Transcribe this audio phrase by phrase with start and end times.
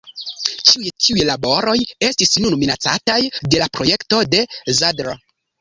[0.69, 1.75] Ĉiuj tiuj laboroj
[2.09, 3.21] estis nun minacataj
[3.53, 4.45] de la projekto de
[4.81, 5.17] Zedler.